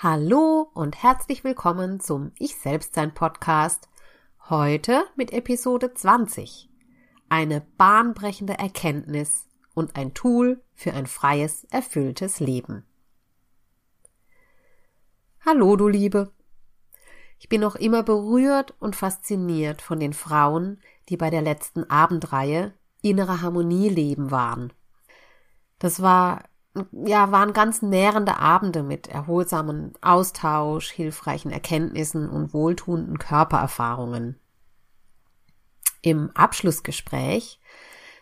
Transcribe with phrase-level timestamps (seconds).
[0.00, 3.88] Hallo und herzlich willkommen zum Ich Selbstsein Podcast.
[4.48, 6.70] Heute mit Episode 20.
[7.28, 12.86] Eine bahnbrechende Erkenntnis und ein Tool für ein freies, erfülltes Leben.
[15.44, 16.30] Hallo, du Liebe.
[17.40, 22.72] Ich bin noch immer berührt und fasziniert von den Frauen, die bei der letzten Abendreihe
[23.02, 24.72] innere Harmonie leben waren.
[25.80, 26.44] Das war
[26.92, 34.38] ja, waren ganz nährende Abende mit erholsamen Austausch, hilfreichen Erkenntnissen und wohltuenden Körpererfahrungen.
[36.02, 37.60] Im Abschlussgespräch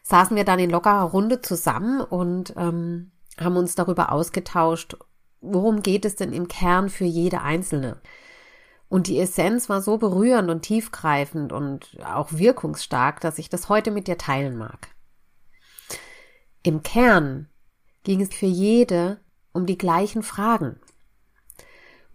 [0.02, 4.96] saßen wir dann in lockerer Runde zusammen und ähm, haben uns darüber ausgetauscht,
[5.41, 8.00] worum geht es denn im Kern für jede Einzelne.
[8.88, 13.91] Und die Essenz war so berührend und tiefgreifend und auch wirkungsstark, dass ich das heute
[13.91, 14.88] mit dir teilen mag.
[16.62, 17.48] Im Kern
[18.06, 19.18] ging es für jede
[19.52, 20.78] um die gleichen Fragen.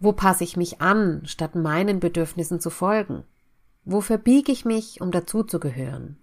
[0.00, 3.24] Wo passe ich mich an, statt meinen Bedürfnissen zu folgen?
[3.84, 6.16] Wo verbiege ich mich, um dazuzugehören?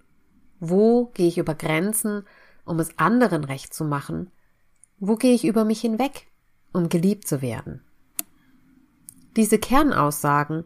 [0.60, 2.26] Wo gehe ich über Grenzen,
[2.66, 4.32] um es anderen recht zu machen?
[4.98, 6.26] Wo gehe ich über mich hinweg,
[6.74, 7.84] um geliebt zu werden?
[9.36, 10.64] Diese Kernaussagen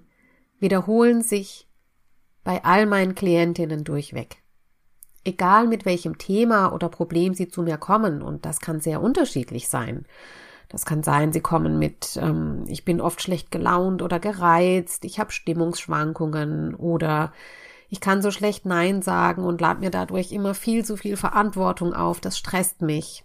[0.60, 1.68] wiederholen sich
[2.46, 4.43] bei all meinen Klientinnen durchweg
[5.24, 9.70] egal mit welchem Thema oder Problem sie zu mir kommen, und das kann sehr unterschiedlich
[9.70, 10.06] sein.
[10.70, 15.20] Das kann sein, sie kommen mit, ähm, ich bin oft schlecht gelaunt oder gereizt, ich
[15.20, 17.32] habe Stimmungsschwankungen oder
[17.90, 21.94] ich kann so schlecht Nein sagen und lade mir dadurch immer viel zu viel Verantwortung
[21.94, 23.24] auf, das stresst mich.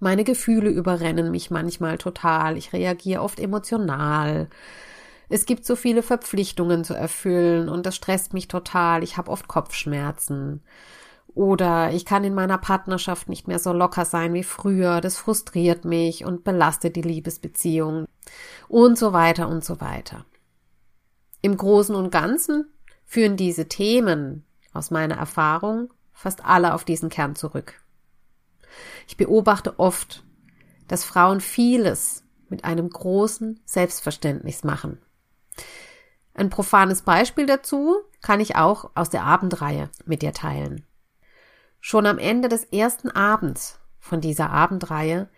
[0.00, 4.48] Meine Gefühle überrennen mich manchmal total, ich reagiere oft emotional.
[5.32, 9.02] Es gibt so viele Verpflichtungen zu erfüllen und das stresst mich total.
[9.02, 10.62] Ich habe oft Kopfschmerzen.
[11.28, 15.00] Oder ich kann in meiner Partnerschaft nicht mehr so locker sein wie früher.
[15.00, 18.04] Das frustriert mich und belastet die Liebesbeziehung.
[18.68, 20.26] Und so weiter und so weiter.
[21.40, 22.70] Im Großen und Ganzen
[23.06, 24.44] führen diese Themen
[24.74, 27.80] aus meiner Erfahrung fast alle auf diesen Kern zurück.
[29.08, 30.24] Ich beobachte oft,
[30.88, 34.98] dass Frauen vieles mit einem großen Selbstverständnis machen.
[36.34, 40.86] Ein profanes Beispiel dazu kann ich auch aus der Abendreihe mit dir teilen.
[41.80, 45.28] Schon am Ende des ersten Abends von dieser Abendreihe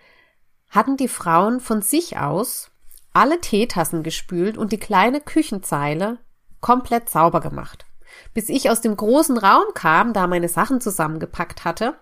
[0.70, 2.70] hatten die Frauen von sich aus
[3.12, 6.18] alle Teetassen gespült und die kleine Küchenzeile
[6.60, 7.86] komplett sauber gemacht.
[8.32, 11.94] Bis ich aus dem großen Raum kam, da meine Sachen zusammengepackt hatte,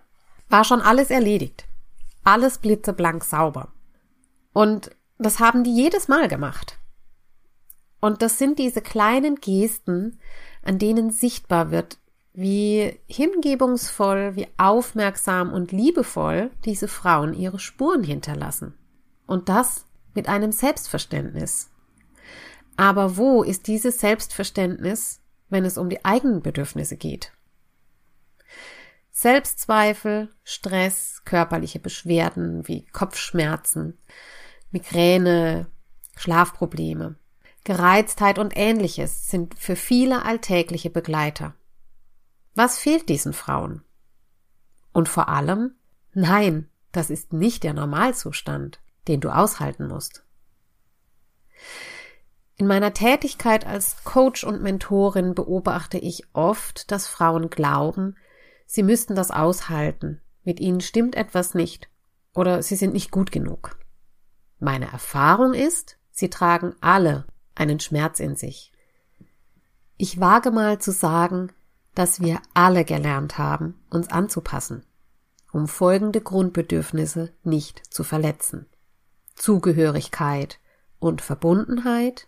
[0.49, 1.65] war schon alles erledigt.
[2.23, 3.69] Alles blitzeblank sauber.
[4.53, 6.79] Und das haben die jedes Mal gemacht.
[8.03, 10.19] Und das sind diese kleinen Gesten,
[10.61, 11.99] an denen sichtbar wird,
[12.33, 18.73] wie hingebungsvoll, wie aufmerksam und liebevoll diese Frauen ihre Spuren hinterlassen.
[19.25, 21.71] Und das mit einem Selbstverständnis.
[22.75, 27.31] Aber wo ist dieses Selbstverständnis, wenn es um die eigenen Bedürfnisse geht?
[29.11, 33.97] Selbstzweifel, Stress, körperliche Beschwerden wie Kopfschmerzen,
[34.71, 35.67] Migräne,
[36.17, 37.15] Schlafprobleme.
[37.63, 41.55] Gereiztheit und ähnliches sind für viele alltägliche Begleiter.
[42.55, 43.83] Was fehlt diesen Frauen?
[44.91, 45.75] Und vor allem,
[46.13, 50.25] nein, das ist nicht der Normalzustand, den du aushalten musst.
[52.55, 58.15] In meiner Tätigkeit als Coach und Mentorin beobachte ich oft, dass Frauen glauben,
[58.65, 61.89] sie müssten das aushalten, mit ihnen stimmt etwas nicht
[62.33, 63.77] oder sie sind nicht gut genug.
[64.59, 67.25] Meine Erfahrung ist, sie tragen alle
[67.55, 68.71] einen Schmerz in sich.
[69.97, 71.51] Ich wage mal zu sagen,
[71.95, 74.83] dass wir alle gelernt haben, uns anzupassen,
[75.51, 78.65] um folgende Grundbedürfnisse nicht zu verletzen.
[79.35, 80.59] Zugehörigkeit
[80.99, 82.27] und Verbundenheit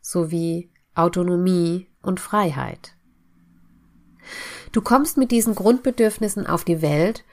[0.00, 2.94] sowie Autonomie und Freiheit.
[4.72, 7.24] Du kommst mit diesen Grundbedürfnissen auf die Welt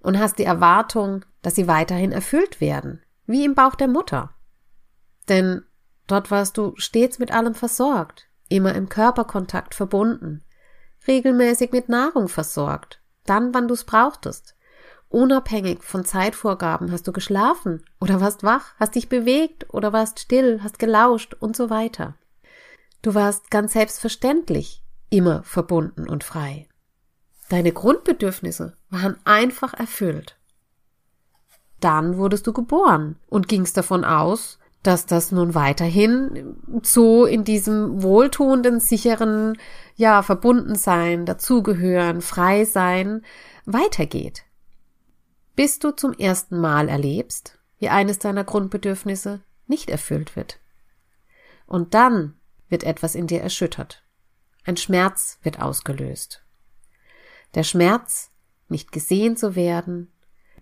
[0.00, 4.30] und hast die Erwartung, dass sie weiterhin erfüllt werden, wie im Bauch der Mutter.
[5.28, 5.62] Denn
[6.06, 10.44] dort warst du stets mit allem versorgt, immer im Körperkontakt verbunden,
[11.06, 14.54] regelmäßig mit Nahrung versorgt, dann wann du's brauchtest.
[15.08, 20.60] Unabhängig von Zeitvorgaben hast du geschlafen oder warst wach, hast dich bewegt oder warst still,
[20.62, 22.16] hast gelauscht und so weiter.
[23.02, 26.68] Du warst ganz selbstverständlich immer verbunden und frei.
[27.48, 30.36] Deine Grundbedürfnisse waren einfach erfüllt.
[31.80, 38.02] Dann wurdest du geboren und gingst davon aus, dass das nun weiterhin so in diesem
[38.02, 39.58] wohltuenden, sicheren,
[39.96, 43.22] ja, Verbundensein, dazugehören, frei sein,
[43.64, 44.44] weitergeht.
[45.56, 50.60] Bis du zum ersten Mal erlebst, wie eines deiner Grundbedürfnisse nicht erfüllt wird.
[51.66, 52.34] Und dann
[52.68, 54.04] wird etwas in dir erschüttert.
[54.64, 56.44] Ein Schmerz wird ausgelöst.
[57.54, 58.30] Der Schmerz,
[58.68, 60.12] nicht gesehen zu werden,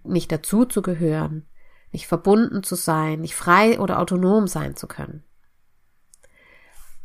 [0.02, 1.46] nicht dazuzugehören,
[1.94, 5.22] nicht verbunden zu sein, nicht frei oder autonom sein zu können.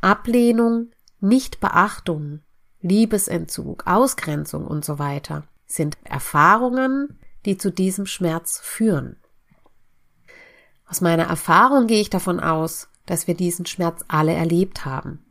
[0.02, 2.42] Ablehnung, Nichtbeachtung,
[2.82, 9.18] Liebesentzug, Ausgrenzung und so weiter sind Erfahrungen, die zu diesem Schmerz führen.
[10.88, 15.24] Aus meiner Erfahrung gehe ich davon aus, dass wir diesen Schmerz alle erlebt haben.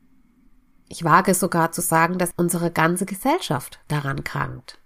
[0.89, 4.79] Ich wage sogar zu sagen, dass unsere ganze Gesellschaft daran krankt.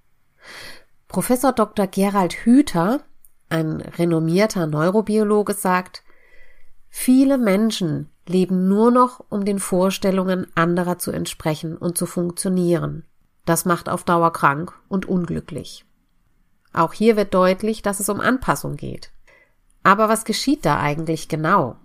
[1.09, 1.87] Professor Dr.
[1.89, 3.03] Gerald Hüther,
[3.53, 6.03] ein renommierter Neurobiologe, sagt,
[6.89, 13.05] viele Menschen leben nur noch, um den Vorstellungen anderer zu entsprechen und zu funktionieren.
[13.45, 15.85] Das macht auf Dauer krank und unglücklich.
[16.73, 19.13] Auch hier wird deutlich, dass es um Anpassung geht.
[19.83, 21.77] Aber was geschieht da eigentlich genau?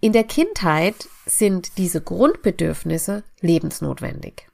[0.00, 4.48] In der Kindheit sind diese Grundbedürfnisse lebensnotwendig.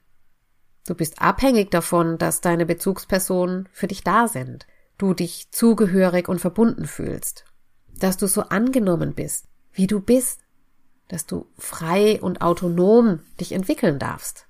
[0.87, 4.65] Du bist abhängig davon, dass deine Bezugspersonen für dich da sind,
[4.99, 7.45] du dich zugehörig und verbunden fühlst,
[7.97, 10.41] dass du so angenommen bist, wie du bist,
[11.07, 14.45] dass du frei und autonom dich entwickeln darfst.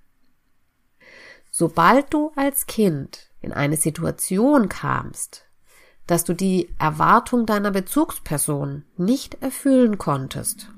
[1.50, 5.46] Sobald du als Kind in eine Situation kamst,
[6.06, 10.72] dass du die Erwartung deiner Bezugsperson nicht erfüllen konntest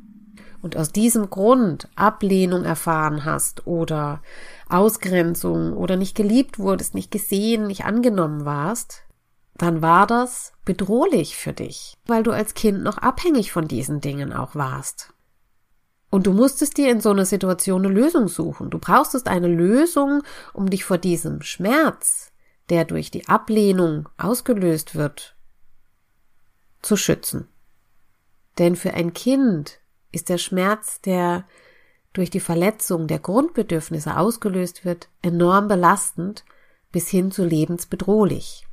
[0.62, 4.22] und aus diesem Grund Ablehnung erfahren hast oder
[4.70, 9.04] Ausgrenzung oder nicht geliebt wurdest, nicht gesehen, nicht angenommen warst,
[9.56, 14.34] dann war das bedrohlich für dich, weil du als Kind noch abhängig von diesen Dingen
[14.34, 15.14] auch warst.
[16.10, 18.70] Und du musstest dir in so einer Situation eine Lösung suchen.
[18.70, 22.32] Du brauchstest eine Lösung, um dich vor diesem Schmerz,
[22.70, 25.36] der durch die Ablehnung ausgelöst wird,
[26.82, 27.48] zu schützen.
[28.58, 29.80] Denn für ein Kind
[30.12, 31.46] ist der Schmerz, der
[32.14, 36.44] durch die Verletzung der Grundbedürfnisse ausgelöst wird, enorm belastend
[36.92, 38.68] bis hin zu lebensbedrohlich.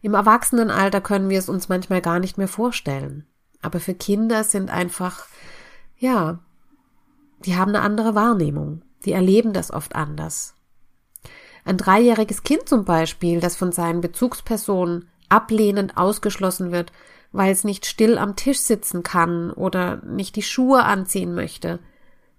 [0.00, 3.26] Im Erwachsenenalter können wir es uns manchmal gar nicht mehr vorstellen.
[3.62, 5.26] Aber für Kinder sind einfach,
[5.98, 6.38] ja,
[7.44, 8.82] die haben eine andere Wahrnehmung.
[9.04, 10.54] Die erleben das oft anders.
[11.64, 16.92] Ein dreijähriges Kind zum Beispiel, das von seinen Bezugspersonen ablehnend ausgeschlossen wird,
[17.32, 21.78] weil es nicht still am Tisch sitzen kann oder nicht die Schuhe anziehen möchte,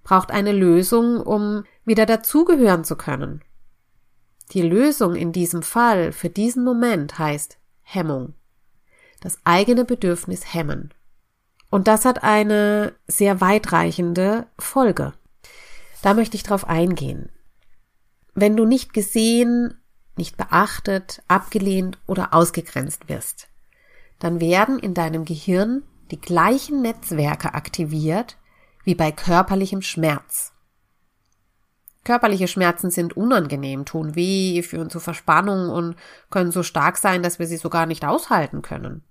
[0.03, 3.43] braucht eine Lösung, um wieder dazugehören zu können.
[4.51, 8.33] Die Lösung in diesem Fall für diesen Moment heißt Hemmung.
[9.21, 10.93] Das eigene Bedürfnis hemmen.
[11.69, 15.13] Und das hat eine sehr weitreichende Folge.
[16.01, 17.29] Da möchte ich drauf eingehen.
[18.33, 19.79] Wenn du nicht gesehen,
[20.15, 23.49] nicht beachtet, abgelehnt oder ausgegrenzt wirst,
[24.17, 28.37] dann werden in deinem Gehirn die gleichen Netzwerke aktiviert
[28.83, 30.53] wie bei körperlichem Schmerz.
[32.09, 35.95] Körperliche Schmerzen sind unangenehm, tun weh, führen zu Verspannung und
[36.31, 39.03] können so stark sein, dass wir sie sogar nicht aushalten können.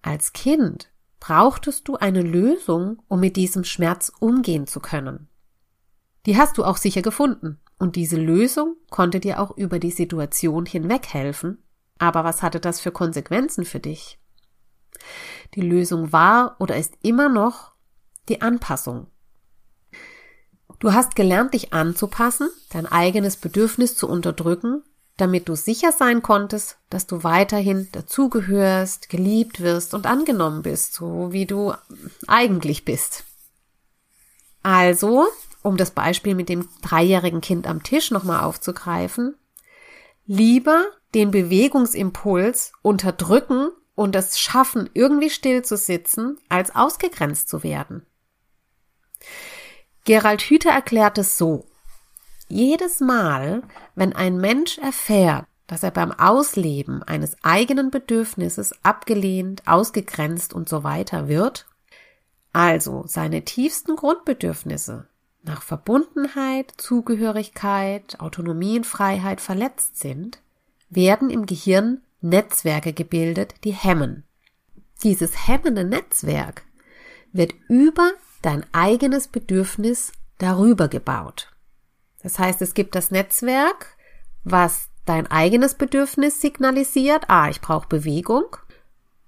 [0.00, 5.28] Als Kind brauchtest du eine Lösung, um mit diesem Schmerz umgehen zu können.
[6.24, 10.66] Die hast du auch sicher gefunden, und diese Lösung konnte dir auch über die Situation
[10.66, 11.58] hinweg helfen
[11.98, 14.18] aber was hatte das für Konsequenzen für dich?
[15.54, 17.72] Die Lösung war oder ist immer noch
[18.28, 19.08] die Anpassung.
[20.78, 24.82] Du hast gelernt, dich anzupassen, dein eigenes Bedürfnis zu unterdrücken,
[25.16, 31.32] damit du sicher sein konntest, dass du weiterhin dazugehörst, geliebt wirst und angenommen bist, so
[31.32, 31.74] wie du
[32.28, 33.24] eigentlich bist.
[34.62, 35.26] Also,
[35.62, 39.34] um das Beispiel mit dem dreijährigen Kind am Tisch nochmal aufzugreifen,
[40.26, 48.06] lieber den Bewegungsimpuls unterdrücken und es schaffen, irgendwie still zu sitzen, als ausgegrenzt zu werden.
[50.08, 51.66] Gerald Hüther erklärt es so.
[52.48, 53.62] Jedes Mal,
[53.94, 60.82] wenn ein Mensch erfährt, dass er beim Ausleben eines eigenen Bedürfnisses abgelehnt, ausgegrenzt und so
[60.82, 61.66] weiter wird,
[62.54, 65.06] also seine tiefsten Grundbedürfnisse
[65.42, 70.40] nach Verbundenheit, Zugehörigkeit, Autonomie und Freiheit verletzt sind,
[70.88, 74.24] werden im Gehirn Netzwerke gebildet, die hemmen.
[75.02, 76.64] Dieses hemmende Netzwerk
[77.34, 78.12] wird über
[78.42, 81.52] dein eigenes Bedürfnis darüber gebaut.
[82.22, 83.96] Das heißt, es gibt das Netzwerk,
[84.44, 88.56] was dein eigenes Bedürfnis signalisiert, ah, ich brauche Bewegung.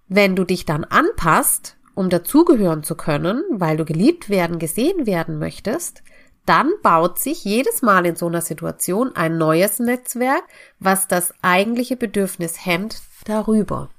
[0.09, 5.39] Wenn du dich dann anpasst, um dazugehören zu können, weil du geliebt werden, gesehen werden
[5.39, 6.03] möchtest,
[6.47, 10.43] dann baut sich jedes Mal in so einer Situation ein neues Netzwerk,
[10.79, 13.91] was das eigentliche Bedürfnis hemmt, darüber.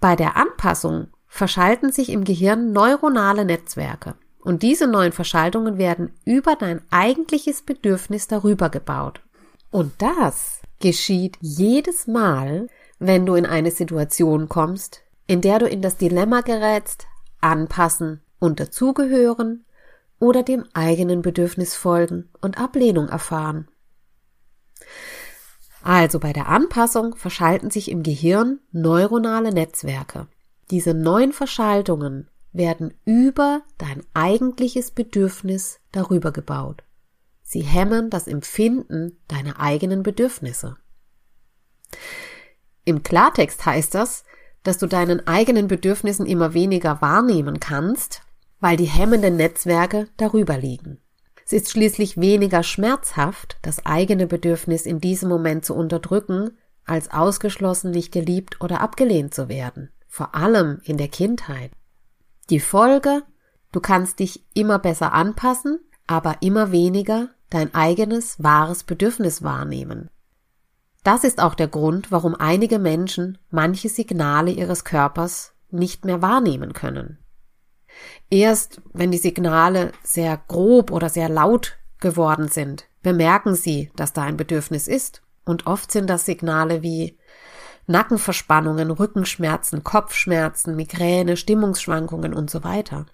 [0.00, 4.16] Bei der Anpassung verschalten sich im Gehirn neuronale Netzwerke.
[4.40, 9.22] Und diese neuen Verschaltungen werden über dein eigentliches Bedürfnis darüber gebaut.
[9.70, 12.66] Und das geschieht jedes Mal,
[12.98, 17.06] wenn du in eine Situation kommst, in der du in das Dilemma gerätst,
[17.40, 19.64] anpassen und dazugehören
[20.18, 23.68] oder dem eigenen Bedürfnis folgen und Ablehnung erfahren.
[25.82, 30.28] Also bei der Anpassung verschalten sich im Gehirn neuronale Netzwerke.
[30.72, 36.82] Diese neuen Verschaltungen werden über dein eigentliches Bedürfnis darüber gebaut.
[37.42, 40.78] Sie hemmen das Empfinden deiner eigenen Bedürfnisse.
[42.86, 44.24] Im Klartext heißt das,
[44.62, 48.22] dass du deinen eigenen Bedürfnissen immer weniger wahrnehmen kannst,
[48.58, 51.02] weil die hemmenden Netzwerke darüber liegen.
[51.44, 57.90] Es ist schließlich weniger schmerzhaft, das eigene Bedürfnis in diesem Moment zu unterdrücken, als ausgeschlossen,
[57.90, 61.70] nicht geliebt oder abgelehnt zu werden, vor allem in der Kindheit.
[62.50, 63.22] Die Folge,
[63.72, 70.10] du kannst dich immer besser anpassen, aber immer weniger dein eigenes wahres Bedürfnis wahrnehmen.
[71.02, 76.74] Das ist auch der Grund, warum einige Menschen manche Signale ihres Körpers nicht mehr wahrnehmen
[76.74, 77.18] können.
[78.28, 84.24] Erst wenn die Signale sehr grob oder sehr laut geworden sind, bemerken sie, dass da
[84.24, 85.22] ein Bedürfnis ist.
[85.46, 87.16] Und oft sind das Signale wie
[87.86, 93.06] Nackenverspannungen, Rückenschmerzen, Kopfschmerzen, Migräne, Stimmungsschwankungen und so weiter.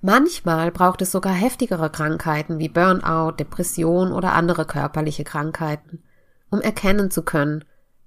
[0.00, 6.02] Manchmal braucht es sogar heftigere Krankheiten wie Burnout, Depression oder andere körperliche Krankheiten,
[6.50, 7.64] um erkennen zu können,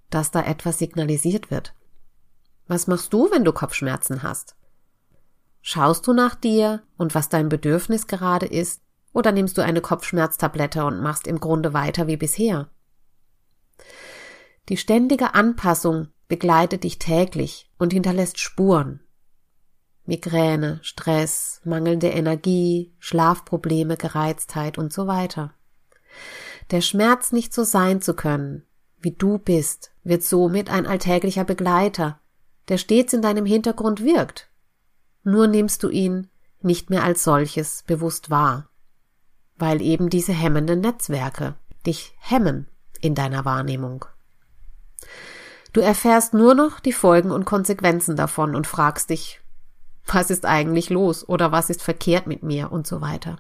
[0.10, 1.74] dass da etwas signalisiert wird.
[2.67, 4.55] Was machst du, wenn du Kopfschmerzen hast?
[5.62, 8.82] Schaust du nach dir und was dein Bedürfnis gerade ist,
[9.13, 12.70] oder nimmst du eine Kopfschmerztablette und machst im Grunde weiter wie bisher?
[14.69, 19.01] Die ständige Anpassung begleitet dich täglich und hinterlässt Spuren.
[20.05, 25.53] Migräne, Stress, mangelnde Energie, Schlafprobleme, Gereiztheit und so weiter.
[26.72, 28.63] Der Schmerz, nicht so sein zu können,
[29.00, 32.19] wie du bist, wird somit ein alltäglicher Begleiter,
[32.67, 34.50] der stets in deinem Hintergrund wirkt.
[35.24, 36.27] Nur nimmst du ihn
[36.62, 38.69] nicht mehr als solches bewusst wahr,
[39.57, 41.55] weil eben diese hemmenden Netzwerke
[41.86, 42.67] dich hemmen
[43.01, 44.05] in deiner Wahrnehmung.
[45.73, 49.41] Du erfährst nur noch die Folgen und Konsequenzen davon und fragst dich,
[50.05, 53.37] was ist eigentlich los oder was ist verkehrt mit mir und so weiter.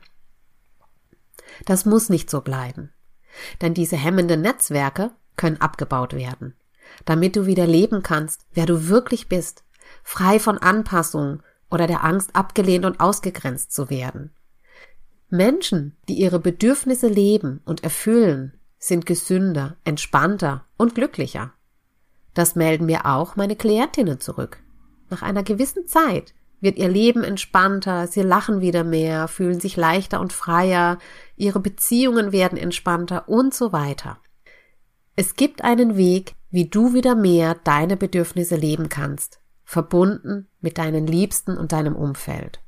[1.65, 2.91] Das muss nicht so bleiben.
[3.61, 6.55] Denn diese hemmenden Netzwerke können abgebaut werden,
[7.05, 9.63] damit du wieder leben kannst, wer du wirklich bist,
[10.03, 14.33] frei von Anpassungen oder der Angst abgelehnt und ausgegrenzt zu werden.
[15.29, 21.53] Menschen, die ihre Bedürfnisse leben und erfüllen, sind gesünder, entspannter und glücklicher.
[22.33, 24.59] Das melden mir auch meine Klientinnen zurück.
[25.09, 30.19] Nach einer gewissen Zeit wird ihr Leben entspannter, sie lachen wieder mehr, fühlen sich leichter
[30.19, 30.97] und freier,
[31.35, 34.17] ihre Beziehungen werden entspannter und so weiter.
[35.15, 41.07] Es gibt einen Weg, wie du wieder mehr deine Bedürfnisse leben kannst, verbunden mit deinen
[41.07, 42.61] Liebsten und deinem Umfeld.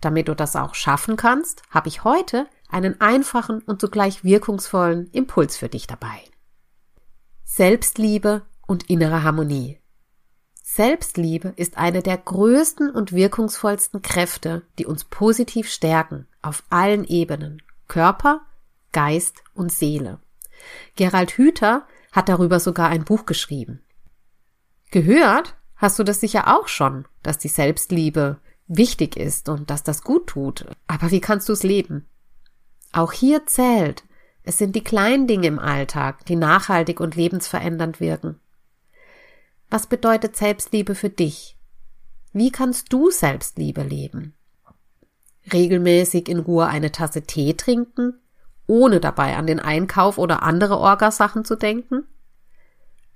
[0.00, 5.56] Damit du das auch schaffen kannst, habe ich heute einen einfachen und zugleich wirkungsvollen Impuls
[5.56, 6.20] für dich dabei.
[7.44, 9.78] Selbstliebe und innere Harmonie.
[10.62, 17.62] Selbstliebe ist eine der größten und wirkungsvollsten Kräfte, die uns positiv stärken, auf allen Ebenen,
[17.88, 18.42] Körper,
[18.92, 20.18] Geist und Seele.
[20.96, 23.80] Gerald Hüther hat darüber sogar ein Buch geschrieben.
[24.90, 30.02] Gehört hast du das sicher auch schon, dass die Selbstliebe wichtig ist und dass das
[30.02, 30.66] gut tut.
[30.86, 32.06] Aber wie kannst du es leben?
[32.96, 34.04] Auch hier zählt,
[34.42, 38.40] es sind die kleinen Dinge im Alltag, die nachhaltig und lebensverändernd wirken.
[39.68, 41.58] Was bedeutet Selbstliebe für dich?
[42.32, 44.32] Wie kannst du Selbstliebe leben?
[45.52, 48.14] regelmäßig in Ruhe eine Tasse Tee trinken,
[48.66, 52.04] ohne dabei an den Einkauf oder andere Orgasachen zu denken?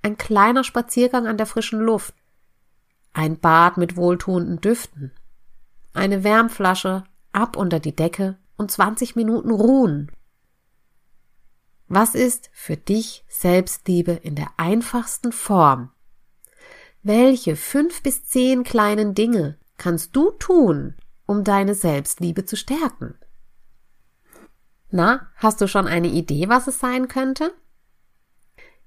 [0.03, 2.13] Ein kleiner Spaziergang an der frischen Luft,
[3.13, 5.11] ein Bad mit wohltuenden Düften,
[5.95, 10.11] eine Wärmflasche ab unter die Decke und 20 Minuten ruhen.
[11.87, 15.91] Was ist für dich Selbstliebe in der einfachsten Form?
[17.03, 23.15] Welche fünf bis zehn kleinen Dinge kannst du tun, um deine Selbstliebe zu stärken?
[24.89, 27.53] Na, hast du schon eine Idee, was es sein könnte?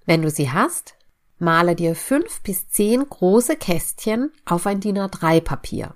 [0.07, 0.95] Wenn du sie hast,
[1.39, 5.95] male dir fünf bis zehn große Kästchen auf ein DIN A3 Papier.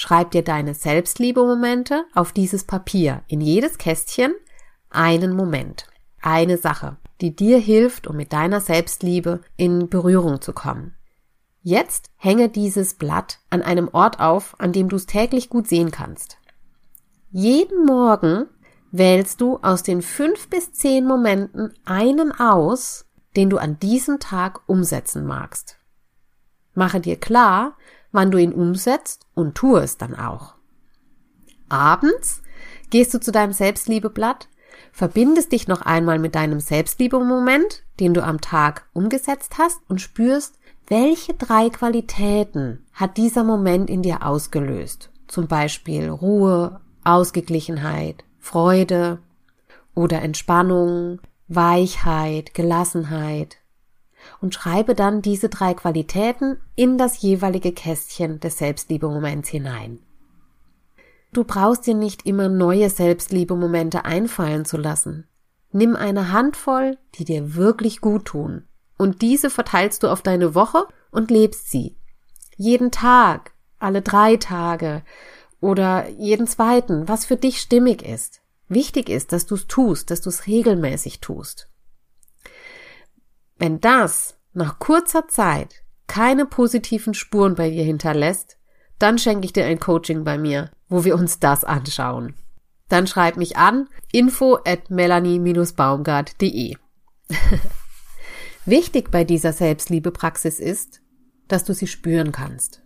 [0.00, 3.22] Schreib dir deine Selbstliebe-Momente auf dieses Papier.
[3.28, 4.32] In jedes Kästchen
[4.88, 5.88] einen Moment,
[6.22, 10.94] eine Sache, die dir hilft, um mit deiner Selbstliebe in Berührung zu kommen.
[11.60, 15.90] Jetzt hänge dieses Blatt an einem Ort auf, an dem du es täglich gut sehen
[15.90, 16.38] kannst.
[17.30, 18.46] Jeden Morgen
[18.92, 23.04] wählst du aus den fünf bis zehn Momenten einen aus,
[23.36, 25.76] den du an diesem Tag umsetzen magst.
[26.72, 27.76] Mache dir klar,
[28.12, 30.54] wann du ihn umsetzt und tue es dann auch.
[31.68, 32.42] Abends
[32.90, 34.48] gehst du zu deinem Selbstliebeblatt,
[34.92, 40.58] verbindest dich noch einmal mit deinem Selbstliebemoment, den du am Tag umgesetzt hast und spürst,
[40.88, 45.10] welche drei Qualitäten hat dieser Moment in dir ausgelöst?
[45.28, 49.20] Zum Beispiel Ruhe, Ausgeglichenheit, Freude
[49.94, 53.58] oder Entspannung, Weichheit, Gelassenheit.
[54.40, 59.98] Und schreibe dann diese drei Qualitäten in das jeweilige Kästchen des Selbstliebemoments hinein.
[61.32, 65.26] Du brauchst dir nicht immer neue Selbstliebemomente einfallen zu lassen.
[65.72, 68.64] Nimm eine Handvoll, die dir wirklich gut tun
[69.00, 71.96] und diese verteilst du auf deine Woche und lebst sie.
[72.58, 75.02] Jeden Tag, alle drei Tage
[75.62, 78.42] oder jeden zweiten, was für dich stimmig ist.
[78.68, 81.69] Wichtig ist, dass du es tust, dass du es regelmäßig tust.
[83.60, 88.56] Wenn das nach kurzer Zeit keine positiven Spuren bei dir hinterlässt,
[88.98, 92.34] dann schenke ich dir ein Coaching bei mir, wo wir uns das anschauen.
[92.88, 96.76] Dann schreib mich an info at melanie-baumgart.de.
[98.64, 101.02] Wichtig bei dieser Selbstliebepraxis ist,
[101.46, 102.80] dass du sie spüren kannst.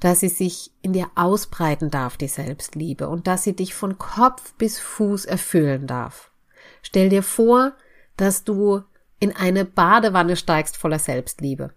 [0.00, 4.54] Dass sie sich in dir ausbreiten darf, die Selbstliebe, und dass sie dich von Kopf
[4.54, 6.30] bis Fuß erfüllen darf.
[6.80, 7.74] Stell dir vor,
[8.16, 8.82] dass du
[9.20, 11.72] in eine Badewanne steigst voller Selbstliebe.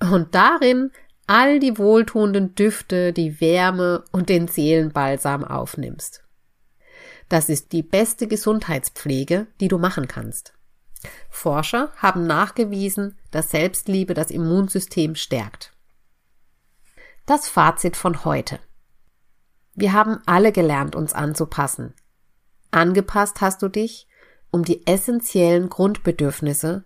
[0.00, 0.92] Und darin
[1.26, 6.24] all die wohltuenden Düfte, die Wärme und den Seelenbalsam aufnimmst.
[7.28, 10.54] Das ist die beste Gesundheitspflege, die du machen kannst.
[11.28, 15.72] Forscher haben nachgewiesen, dass Selbstliebe das Immunsystem stärkt.
[17.26, 18.58] Das Fazit von heute.
[19.74, 21.94] Wir haben alle gelernt, uns anzupassen.
[22.72, 24.08] Angepasst hast du dich,
[24.50, 26.84] um die essentiellen Grundbedürfnisse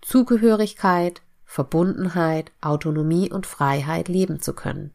[0.00, 4.94] Zugehörigkeit, Verbundenheit, Autonomie und Freiheit leben zu können.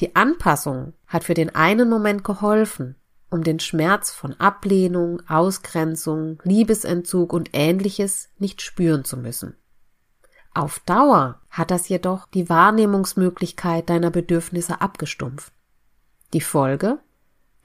[0.00, 2.96] Die Anpassung hat für den einen Moment geholfen,
[3.30, 9.56] um den Schmerz von Ablehnung, Ausgrenzung, Liebesentzug und ähnliches nicht spüren zu müssen.
[10.54, 15.52] Auf Dauer hat das jedoch die Wahrnehmungsmöglichkeit deiner Bedürfnisse abgestumpft.
[16.32, 16.98] Die Folge?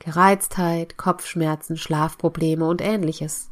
[0.03, 3.51] Gereiztheit, Kopfschmerzen, Schlafprobleme und ähnliches.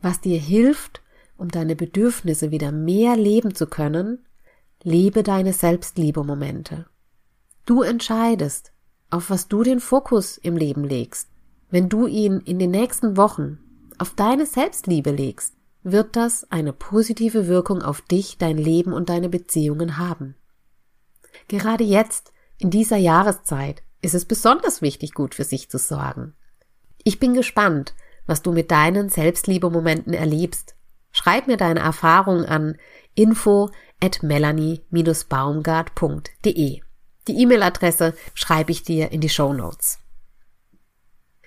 [0.00, 1.02] Was dir hilft,
[1.36, 4.24] um deine Bedürfnisse wieder mehr leben zu können,
[4.84, 6.86] lebe deine Selbstliebe-Momente.
[7.66, 8.72] Du entscheidest,
[9.10, 11.28] auf was du den Fokus im Leben legst,
[11.70, 13.58] wenn du ihn in den nächsten Wochen
[13.98, 19.28] auf deine Selbstliebe legst, wird das eine positive Wirkung auf dich, dein Leben und deine
[19.28, 20.36] Beziehungen haben.
[21.48, 26.34] Gerade jetzt, in dieser Jahreszeit, ist es besonders wichtig, gut für sich zu sorgen.
[27.04, 27.94] Ich bin gespannt,
[28.26, 30.76] was du mit deinen Selbstliebe-Momenten erlebst.
[31.12, 32.76] Schreib mir deine Erfahrung an
[33.14, 36.80] info at melanie-baumgart.de.
[37.28, 40.00] Die E-Mail-Adresse schreibe ich dir in die Show Notes.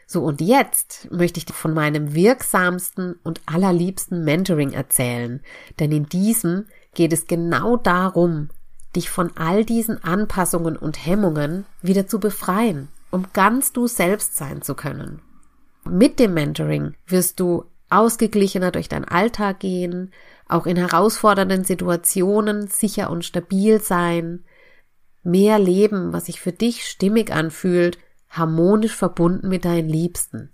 [0.08, 5.42] So, und jetzt möchte ich dir von meinem wirksamsten und allerliebsten Mentoring erzählen,
[5.80, 8.50] denn in diesem geht es genau darum,
[8.96, 14.62] dich von all diesen Anpassungen und Hemmungen wieder zu befreien, um ganz du selbst sein
[14.62, 15.22] zu können.
[15.88, 20.12] Mit dem Mentoring wirst du ausgeglichener durch deinen Alltag gehen,
[20.48, 24.44] auch in herausfordernden Situationen sicher und stabil sein,
[25.24, 27.98] mehr leben, was sich für dich stimmig anfühlt,
[28.30, 30.52] harmonisch verbunden mit deinen Liebsten.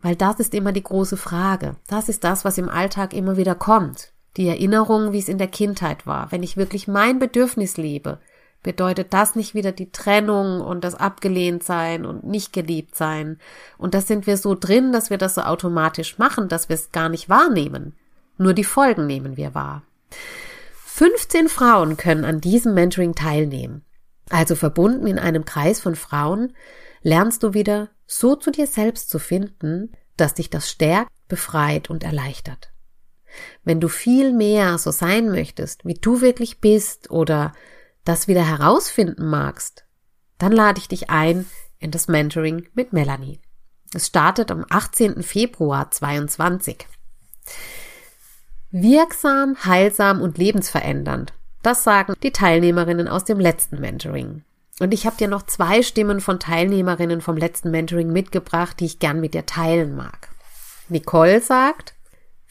[0.00, 1.76] Weil das ist immer die große Frage.
[1.86, 4.13] Das ist das, was im Alltag immer wieder kommt.
[4.36, 6.32] Die Erinnerung, wie es in der Kindheit war.
[6.32, 8.18] Wenn ich wirklich mein Bedürfnis lebe,
[8.64, 13.38] bedeutet das nicht wieder die Trennung und das Abgelehntsein und nicht geliebt sein.
[13.78, 16.90] Und das sind wir so drin, dass wir das so automatisch machen, dass wir es
[16.90, 17.94] gar nicht wahrnehmen.
[18.38, 19.82] Nur die Folgen nehmen wir wahr.
[20.86, 23.84] 15 Frauen können an diesem Mentoring teilnehmen.
[24.30, 26.54] Also verbunden in einem Kreis von Frauen
[27.02, 32.02] lernst du wieder so zu dir selbst zu finden, dass dich das stärkt, befreit und
[32.02, 32.73] erleichtert.
[33.64, 37.52] Wenn du viel mehr so sein möchtest, wie du wirklich bist oder
[38.04, 39.84] das wieder herausfinden magst,
[40.38, 41.46] dann lade ich dich ein
[41.78, 43.40] in das Mentoring mit Melanie.
[43.94, 45.22] Es startet am 18.
[45.22, 46.86] Februar 22.
[48.70, 51.32] Wirksam, heilsam und lebensverändernd.
[51.62, 54.42] Das sagen die Teilnehmerinnen aus dem letzten Mentoring.
[54.80, 58.98] Und ich habe dir noch zwei Stimmen von Teilnehmerinnen vom letzten Mentoring mitgebracht, die ich
[58.98, 60.28] gern mit dir teilen mag.
[60.88, 61.94] Nicole sagt,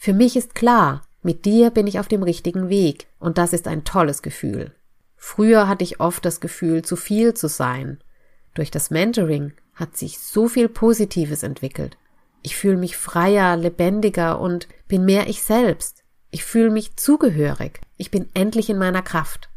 [0.04, 3.66] für mich ist klar, mit dir bin ich auf dem richtigen Weg und das ist
[3.66, 4.74] ein tolles Gefühl.
[5.16, 8.04] Früher hatte ich oft das Gefühl, zu viel zu sein.
[8.52, 11.96] Durch das Mentoring hat sich so viel Positives entwickelt.
[12.42, 16.04] Ich fühle mich freier, lebendiger und bin mehr ich selbst.
[16.30, 17.80] Ich fühle mich zugehörig.
[17.96, 19.48] Ich bin endlich in meiner Kraft.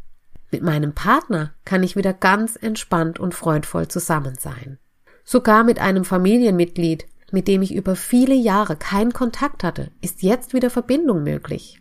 [0.50, 4.78] Mit meinem Partner kann ich wieder ganz entspannt und freundvoll zusammen sein.
[5.24, 10.54] Sogar mit einem Familienmitglied, mit dem ich über viele Jahre keinen Kontakt hatte, ist jetzt
[10.54, 11.80] wieder Verbindung möglich.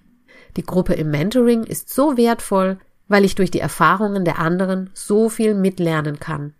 [0.55, 5.29] Die Gruppe im Mentoring ist so wertvoll, weil ich durch die Erfahrungen der anderen so
[5.29, 6.53] viel mitlernen kann.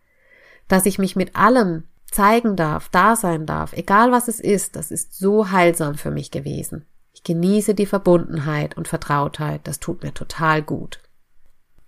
[0.67, 4.91] Dass ich mich mit allem zeigen darf, da sein darf, egal was es ist, das
[4.91, 6.85] ist so heilsam für mich gewesen.
[7.13, 10.99] Ich genieße die Verbundenheit und Vertrautheit, das tut mir total gut.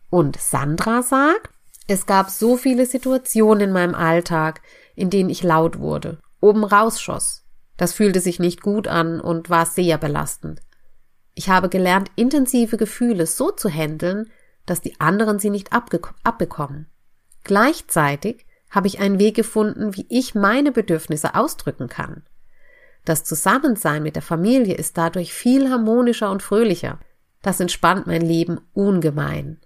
[0.09, 1.51] Und Sandra sagt,
[1.87, 4.61] es gab so viele Situationen in meinem Alltag,
[4.95, 7.45] in denen ich laut wurde, oben rausschoss.
[7.77, 10.61] Das fühlte sich nicht gut an und war sehr belastend.
[11.33, 14.29] Ich habe gelernt, intensive Gefühle so zu handeln,
[14.65, 16.87] dass die anderen sie nicht abbekommen.
[17.43, 22.23] Gleichzeitig habe ich einen Weg gefunden, wie ich meine Bedürfnisse ausdrücken kann.
[23.05, 26.99] Das Zusammensein mit der Familie ist dadurch viel harmonischer und fröhlicher.
[27.41, 29.59] Das entspannt mein Leben ungemein.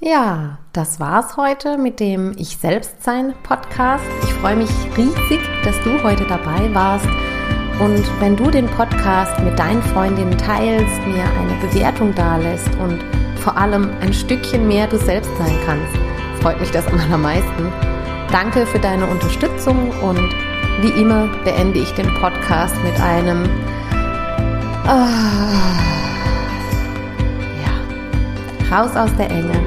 [0.00, 4.06] Ja, das war's heute mit dem Ich Selbstsein Podcast.
[4.22, 7.06] Ich freue mich riesig, dass du heute dabei warst.
[7.78, 13.04] Und wenn du den Podcast mit deinen Freundinnen teilst, mir eine Bewertung dalässt und
[13.40, 15.94] vor allem ein Stückchen mehr du selbst sein kannst,
[16.40, 17.70] freut mich das am allermeisten.
[18.32, 20.45] Danke für deine Unterstützung und
[20.80, 23.44] wie immer beende ich den Podcast mit einem
[24.86, 25.78] ah,
[27.62, 29.58] ja, raus aus der Enge,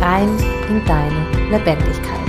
[0.00, 0.28] rein
[0.68, 2.27] in deine Lebendigkeit.